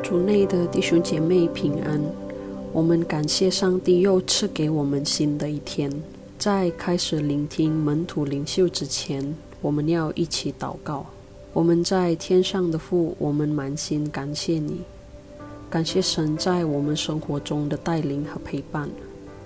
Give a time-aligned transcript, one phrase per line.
[0.00, 2.00] 主内的弟兄姐妹平安，
[2.72, 5.92] 我们感谢上帝又赐给我们新的一天。
[6.38, 11.04] 在开始聆听门徒领袖之前，我们要一起祷告。
[11.52, 14.82] 我们在天上的父，我们满心感谢你，
[15.68, 18.88] 感谢神在我们生活中的带领和陪伴。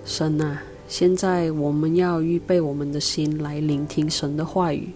[0.05, 4.89] 神啊，现在我们要预备我们的心来聆听神的话语，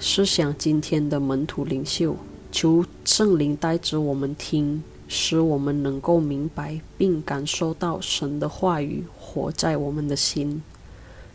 [0.00, 2.16] 思想今天的门徒领袖。
[2.50, 10.62] 求圣灵带着我们听，使我们能够明白并感受到神的话语活在我们的心。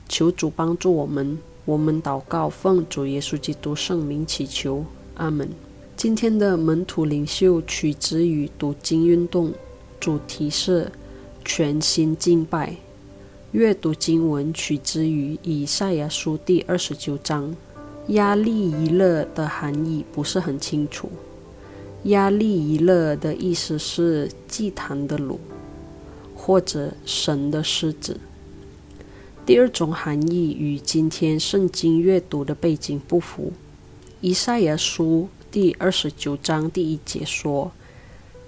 [0.07, 4.85] 求主帮助我们，我们祷告奉主耶稣基督圣名祈求，
[5.15, 5.49] 阿门。
[5.97, 9.51] 今天的门徒领袖取之于读经运动，
[9.99, 10.89] 主题是
[11.43, 12.75] 全心敬拜。
[13.51, 17.53] 阅读经文取之于以赛亚书第二十九章。
[18.07, 21.09] 压力一乐的含义不是很清楚。
[22.07, 25.39] 压力一乐的意思是祭坛的炉，
[26.35, 28.19] 或者神的狮子。
[29.45, 33.53] 第二种含义与今天圣经阅读的背景不符。
[34.21, 37.71] 以赛亚书第二十九章第一节说：“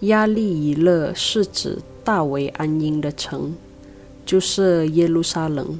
[0.02, 3.56] 压力一乐是指大为安营的城，
[4.26, 5.80] 就是耶路撒冷。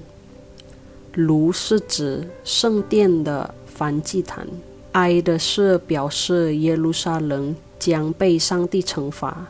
[1.14, 4.46] 炉是指圣殿的。”梵祭坛，
[4.92, 9.48] 哀的是表示耶路撒冷将被上帝惩罚。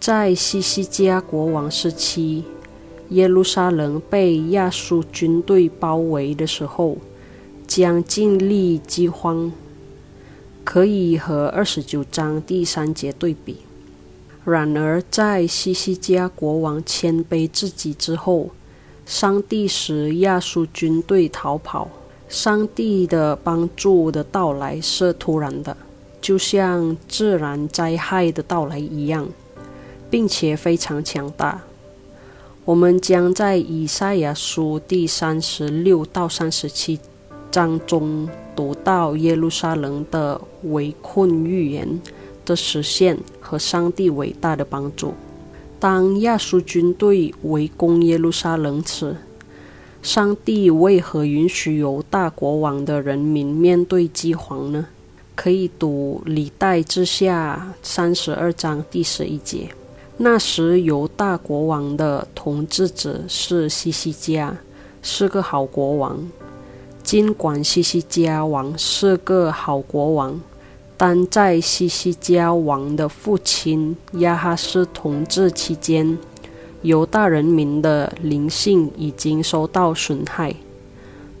[0.00, 2.44] 在西西加国王时期，
[3.10, 6.98] 耶路撒冷被亚述军队包围的时候，
[7.66, 9.52] 将经历饥荒，
[10.64, 13.58] 可以和二十九章第三节对比。
[14.44, 18.50] 然而，在西西加国王谦卑自己之后，
[19.04, 21.88] 上帝使亚述军队逃跑。
[22.28, 25.74] 上帝的帮助的到来是突然的，
[26.20, 29.28] 就像自然灾害的到来一样，
[30.10, 31.62] 并且非常强大。
[32.64, 37.00] 我们将在以赛亚书第三十六到三十七
[37.50, 42.00] 章中读到耶路撒冷的围困预言
[42.44, 45.14] 的实现和上帝伟大的帮助。
[45.80, 49.16] 当亚述军队围攻耶路撒冷时，
[50.02, 54.88] 上帝为何允许犹大国王的人民面对饥荒呢？
[55.38, 59.68] 可以读历代之下三十二章第十一节。
[60.16, 64.56] 那时犹大国王的统治者是西西家，
[65.00, 66.28] 是个好国王。
[67.04, 70.40] 尽管西西家王是个好国王，
[70.96, 76.18] 但在西西家王的父亲亚哈斯统治期间。
[76.82, 80.52] 犹大人民的灵性已经受到损害。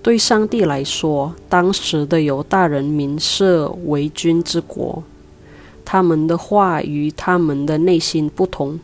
[0.08, 5.02] 对上帝来说，当时的犹大人民是为君之国，
[5.84, 8.80] 他们的话与他们的内心不同。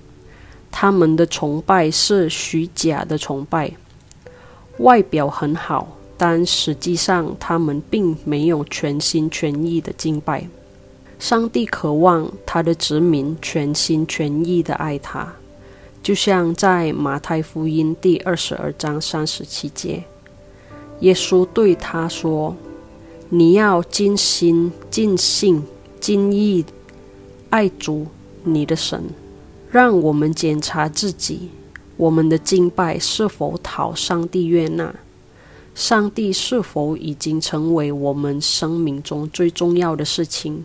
[0.70, 3.72] 他们的崇拜是虚假的崇拜，
[4.80, 10.46] 外表很好，但实际上他们并没有全心全意的敬拜。
[11.18, 15.26] 上帝渴望他的子民全心全意的爱他。
[16.02, 20.04] 就像在马太福音第二十二章三十七节，
[21.04, 22.56] 耶稣对他说
[23.28, 25.62] ：“你要尽心、尽性、
[26.00, 26.64] 尽意
[27.50, 28.06] 爱主
[28.42, 29.04] 你的神。”
[29.70, 31.50] 让我们检查自己，
[31.98, 34.94] 我们的敬拜是否讨上帝悦纳？
[35.74, 40.64] 上帝是否已经成为我们生命中最重要的事情？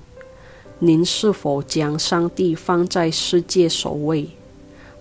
[0.77, 4.29] 您是否将上帝放在世界首位？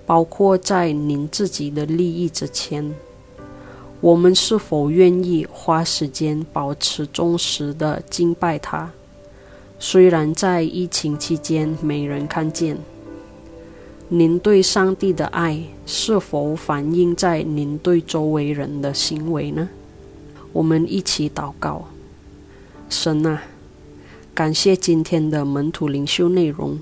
[0.04, 2.92] 包括在您自己的利益之前，
[4.00, 8.90] 我们是否愿意花时间保持忠实的敬拜他？
[9.80, 12.78] 虽然在疫情期间没人看见，
[14.08, 19.68] 您对上帝的爱是否反映在您对周围人的行为呢？
[20.52, 21.88] 我们一起祷告：
[22.88, 23.42] 神啊，
[24.32, 26.78] 感谢今天的门徒灵修内容。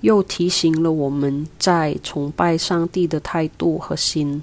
[0.00, 4.42] 又提醒了我们在崇拜上帝的态度和心。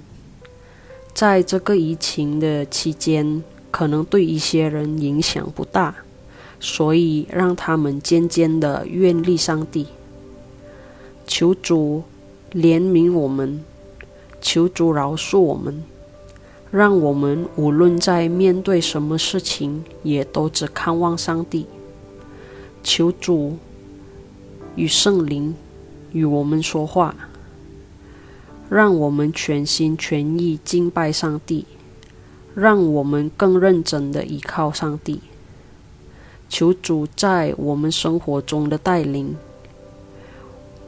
[1.14, 5.94] 在这个疫情的期间，可能对一些人影响不大，
[6.58, 9.86] 所以让他们渐渐的远离上帝。
[11.26, 12.02] 求主
[12.52, 13.62] 怜悯我们，
[14.40, 15.82] 求主饶恕我们，
[16.70, 21.66] 让我们无论在面对什么事情，也都只看望上帝。
[22.82, 23.58] 求主。
[24.74, 25.54] 与圣灵
[26.12, 27.14] 与我们说话，
[28.74, 31.66] 让我们全心全意敬拜上帝，
[32.54, 35.20] 让我们更认真的依靠上帝。
[36.48, 39.36] 求主在我们生活中的带领，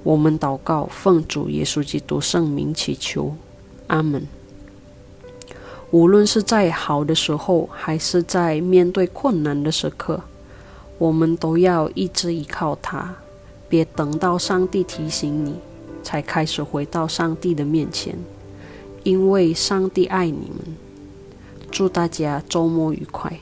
[0.03, 3.37] 我们祷告，奉主耶稣基督圣名祈求，
[3.89, 4.27] 阿门。
[5.91, 10.23] 无论是在好的时候，还是在面对困难的时刻，
[10.97, 13.15] 我们都要一直依靠他，
[13.69, 15.57] 别等到上帝提醒你，
[16.05, 18.15] 才开始回到上帝的面前，
[19.03, 20.77] 因为上帝爱你们。
[21.73, 23.41] 祝大家周末愉快。